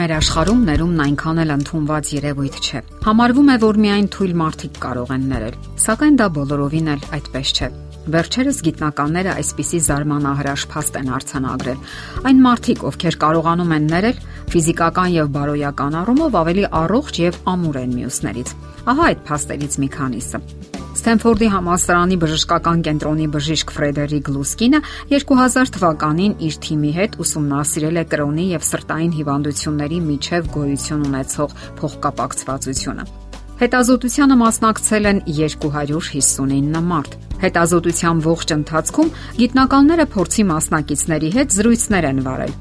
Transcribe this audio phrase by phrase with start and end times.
[0.00, 5.12] Մեր աշխարհում ներումն այնքան էլ ընդունված երևույթ չէ։ Համարվում է, որ միայն թույլ մարդիկ կարող
[5.16, 7.68] են ներել, սակայն դա բոլորովին էլ այդպես չէ։
[8.16, 11.84] Վերջերս գիտնականները այսպիսի զարմանահրաշ փաստ են արձանագրել։
[12.32, 17.96] Այն մարդիկ, ովքեր կարողանում են ներել, ֆիզիկական եւ բարոյական առումով ավելի առողջ եւ ամուր են
[18.00, 20.46] մյուսներից։ Ահա այդ փաստերից մի քանիսը։
[21.00, 24.80] Ստենֆորդի համալսարանի բժշկական կենտրոնի բժիշկ Ֆրեդերիկ Լուսկինը
[25.12, 33.08] 2000 թվականին իր թիմի հետ ուսումնասիրել է կրոնի եւ սրտային հիվանդությունների միջև գոյություն ունեցող փոխկապակցվածությունը։
[33.64, 42.58] Հետազոտությանը մասնակցել են 259 մարդ։ Հետազոտության ողջ ընթացքում գիտնականները փորձի մասնակիցների հետ զրույցներ են վարել,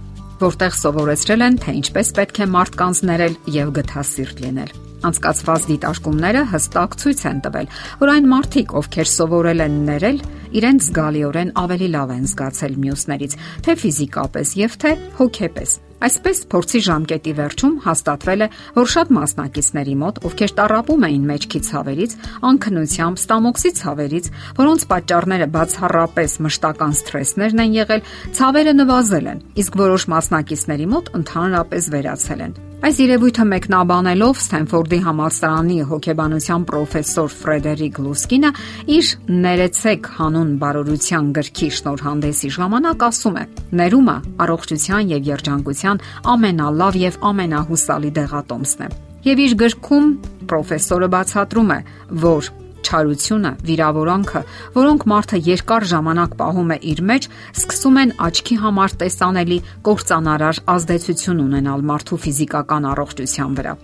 [0.47, 6.97] որտեղ սովորեցրել են, թե ինչպես պետք է մարդկանց ներել եւ գթասիրտ լինել։ Անցկացված դիտարկումները հստակ
[6.99, 7.69] ցույց են տվել,
[8.03, 10.23] որ այն մարդիկ, ովքեր սովորել են ներել,
[10.59, 17.33] իրենց զգալիորեն ավելի լավ են զգացել մյուսներից, թե ֆիզիկապես եւ թե հոգեպես։ Այսպես փորձի ժամկետի
[17.39, 18.47] վերջում հաստատվել է,
[18.77, 22.15] որ շատ մասնակիցների մոտ, ովքեր տարապում էին մեջքի ցավերից,
[22.49, 28.07] անքնությամբ, ստամոքսի ցավերից, որոնց պատճառները բացառապես մշտական սթրեսներն են եղել,
[28.39, 35.77] ցավերը նվազել են, իսկ որոշ մասնակիցների մոտ ընդհանրապես վերացել են։ Այս երևույթը մեկնաբանելով Ստենֆորդի համալսարանի
[35.89, 38.51] հոգեբանության պրոֆեսոր Ֆրեդերիկ Լուսկինը
[38.95, 39.09] իր
[39.43, 43.43] Ներեցեք հանուն բարօրության գրքի շնորհանդեսի ժամանակ ասում է.
[43.83, 44.15] Ներումը
[44.47, 45.88] առողջության եւ երջանկության
[46.33, 48.89] ամենալավ եւ ամենահուսալի դեղատոմսն է։
[49.29, 50.05] Եվ իր գրքում
[50.49, 51.79] պրոֆեսորը բացատրում է,
[52.23, 52.49] որ
[52.89, 54.41] չարությունը, վիրավորանքը,
[54.77, 57.27] որոնք մարդը երկար ժամանակ պահում է իր մեջ,
[57.59, 63.75] սկսում են աչքի համար տեսանելի կործանարար ազդեցություն ունենալ մարդու ֆիզիկական առողջության վրա։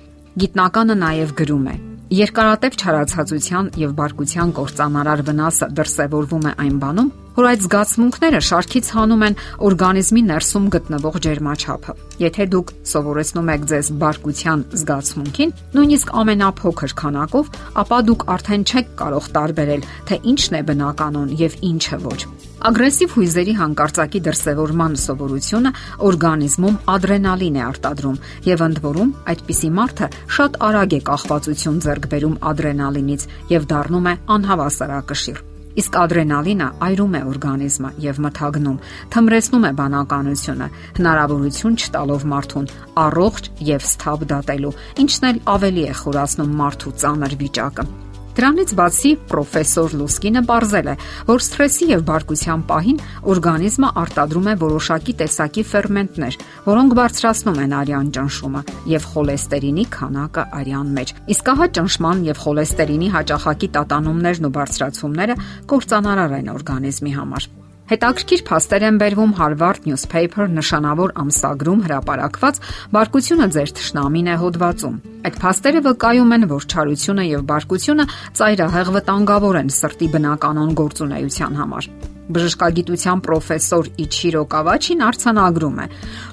[0.45, 1.75] Գիտնականը նաև գրում է.
[2.13, 9.25] Երկարատև չարացածության եւ բարկության կործանարար վնասը դրսևորվում է այն բանում, որ այդ զգացմունքները շարքից հանում
[9.25, 17.53] են օրգանիզմի ներսում գտնվող ջերմաչափը։ Եթե դուք սովորեցնում եք ձեզ բարկության զգացմունքին, նույնիսկ ամենափոքր քանակով,
[17.83, 22.21] ապա դուք արդեն չեք կարող տարբերել, թե ինչն է բնականon եւ ինչը ոչ։
[22.63, 25.71] Ագրեսիվ հույզերի հանկարծակի դրսևորման սովորությունը
[26.07, 30.07] օրգանիզմում ադրենալին է արտադրում եւ ընդ որում այդպիսի մարդը
[30.37, 35.43] շատ արագ է կախվածություն ձեռք բերում ադրենալինից եւ դառնում է անհավասարակշիռ։
[35.75, 38.77] Իսկ ադրենալինը այրում է օրգանիզմը եւ մթագնում,
[39.11, 40.69] թմրեցնում է բանականությունը,
[41.01, 42.71] հնարավորություն չտալով մարդուն
[43.03, 44.73] առողջ եւ սթաբ դատելու,
[45.03, 48.04] ինչն էլ ավելի է խորացնում մարդու ծանր վիճակը։
[48.35, 50.95] Դրանից բացի պրոֆեսոր Լուսկինը ողրել է,
[51.29, 52.97] որ սթրեսի եւ բարկության պահին
[53.31, 56.37] օրգանիզմը արտադրում է որոշակի տեսակի ферментներ,
[56.67, 63.09] որոնք բարձրացնում են արյան ճնշումը եւ խոլեստերինի քանակը արյան մեջ։ Իսկ ահա ճնշման եւ խոլեստերինի
[63.15, 65.39] հաճախակի տատանումներն ու բարձրացումները
[65.71, 67.49] կործանարար են օրգանիզմի համար։
[67.85, 72.63] Հետաքրքիր փաստեր են վերվում Harvard Newspaper նշանավոր ամսագրում հրապարակված
[72.97, 78.03] «Բարկությունը ձեր ճշնամին է» հոդվածում։ Այդ փաստերը վկայում են, որ չարությունը եւ բարկությունը
[78.37, 81.87] ծայրահեղ վտանգավոր են սրտի բնականon գործունեության համար։
[82.25, 85.85] Բժշկագիտության պրոֆեսոր Իչիրո Կավաչին արցանագրում է.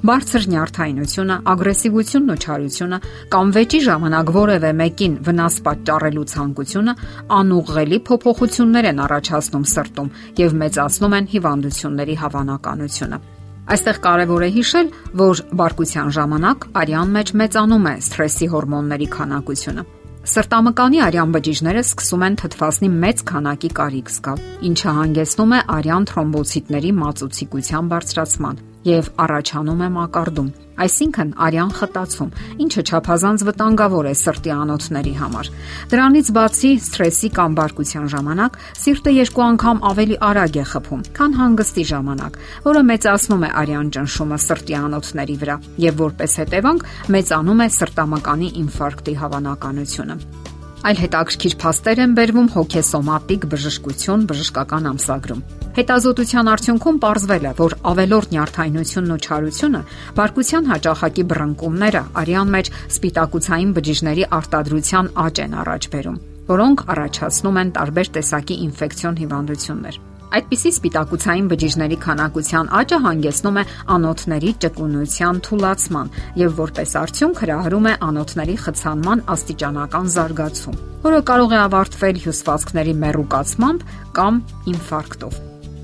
[0.08, 2.98] բարձր նյարդայնությունը, ագրեսիվությունն ու չարությունը
[3.32, 6.96] կամ վեճի ժամանակ որևէ մեկին վնաս պատճառելու ցանկությունը
[7.42, 14.88] անուղղելի փոփոխություններ են առաջացնում սրտում եւ մեծացնում են հիվանդությունների հավանականությունը։ Այստեղ կարևոր է հիշել,
[15.20, 19.84] որ բարկության ժամանակ արյան մեջ մեծանում է սթրեսի հորմոնների քանակությունը։
[20.32, 26.92] Սրտամկանի արյան բջիջները սկսում են թթվասնի մեծ քանակի կարիք զգալ, ինչը հանգեցնում է արյան թրոմբոցիտների
[27.02, 30.50] մածուցիկության բարձրացման եւ առաջանում է մակարդում,
[30.82, 32.30] այսինքն արյան խտացում,
[32.64, 35.50] ինչը չափազանց վտանգավոր է սրտի անոթների համար։
[35.92, 41.84] Դրանից բացի սթրեսի կամ բարկության ժամանակ սիրտը երկու անգամ ավելի արագ է խփում, քան հանգստի
[41.92, 48.48] ժամանակ, որը մեծացնում է արյան ճնշումը սրտի անոթների վրա եւ որպես հետևանք մեծանում է սրտամկանի
[48.62, 50.41] ինֆարկտի հավանականությունը։
[50.82, 55.44] Այլ հետաքրքիր փաստեր են բերվում հոգեսոմատիկ բժշկություն բժշկական ամսագրում։
[55.78, 59.82] Հետազոտության արդյունքում ողջվել է, որ ավելորդ նյարդայնությունն ու չարությունը
[60.18, 67.76] բարկության հաճախակի բռնկումները արյան մեջ սպիտակուցային բջիջների արտադրության աճ են առաջ բերում, որոնք առաջացնում են
[67.78, 70.02] տարբեր տեսակի ինֆեկցիոն հիվանդություններ։
[70.32, 73.64] Այդպիսի սպիտակուցային բջիջների քանակության աճը հանգեցնում է
[73.96, 81.58] անոթների ճկունության թուլացման եւ որպես արդյունք հրահրում է անոթների խցանման աստիճանական զարգացում, որը կարող է
[81.68, 84.42] ավարտվել հյուսվածքների մեռուկացմամբ կամ
[84.72, 85.40] ինֆարկտով։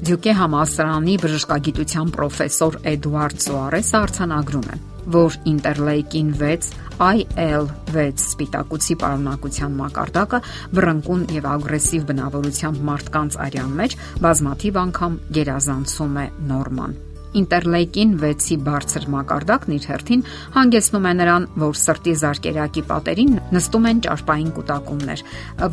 [0.08, 4.78] Դյուկե համալսարանի բժշկագիտության պրոֆեսոր Էդուարդ Սոարեսը արձանագրում է
[5.08, 6.68] որ ինտերլեյկին 6
[6.98, 10.40] IL6 սպիտակուցի պարունակության մակարդակը
[10.78, 16.98] բռնկուն եւ ագրեսիվ բնավորությամբ մարդկանց արյան մեջ բազմաթիվ անգամ գերազանցում է նորման։
[17.38, 20.22] Ինտերլեյկին 6-ի բարձր մակարդակն իր հերթին
[20.56, 25.24] հանգեցնում է նրան, որ սրտի զարկերակի պատերին նստում են ճարպային կուտակումներ,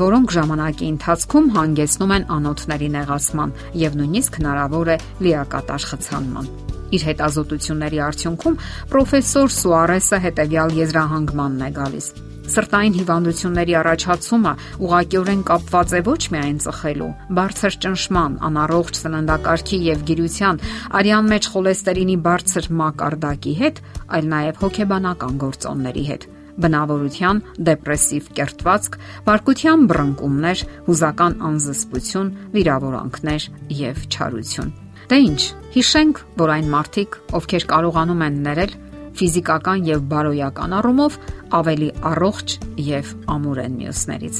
[0.03, 7.99] որոնք ժամանակի ընթացքում հանգեցնում են անոթների նեղացման եւ նույնիսկ հնարավոր է լիակատար խցանման։ Իր հետազոտությունների
[8.11, 8.61] արդյունքում
[8.93, 12.09] պրոֆեսոր Սուարեսը հետևյալ եզրահանգմանն է գալիս.
[12.45, 14.51] Սրտային հիվանդությունների առաջացումը
[14.85, 17.09] ուղղակիորեն կապված է ոչ միայն ծխելու,
[17.39, 20.61] բարձր ճնշման, անառողջ սննդակարգի եւ գիրության,
[21.01, 23.83] արյան մեջ խոլեստերինի բարձր մակարդակի հետ,
[24.13, 26.29] այլ նաեւ հոգեբանական գործոնների հետ.
[26.55, 33.51] Բնավորության դեպրեսիվ կերտվածք, բարկության բռնկումներ, հուզական անզսպություն, վիրավորանքներ
[33.83, 34.75] եւ չարություն։
[35.05, 35.41] Դե ի՞նչ,
[35.75, 38.71] հիշենք, որ այն մարդիկ, ովքեր կարողանում են ներել,
[39.19, 41.17] ֆիզիկական եւ բարոյական առումով
[41.59, 42.55] ավելի առողջ
[42.87, 44.39] եւ ամուր են մյուսներից։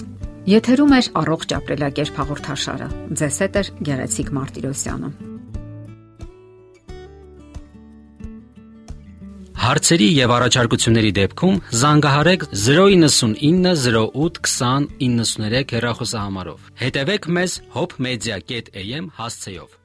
[0.55, 2.89] Եթերում է առողջ ապրելակերպ հաղորդաշարը։
[3.21, 5.13] Ձեզ հետ է Գեղեցիկ Մարտիրոսյանը։
[9.65, 19.84] Հարցերի եւ առաջարկությունների դեպքում զանգահարեք 099 08 20 93 հեռախոսահամարով։ Հետևեք մեզ hopmedia.am հասցեով։